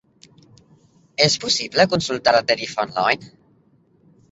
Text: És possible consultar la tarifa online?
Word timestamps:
És 1.25 1.35
possible 1.43 1.87
consultar 1.93 2.35
la 2.39 2.43
tarifa 2.53 2.89
online? 2.91 3.33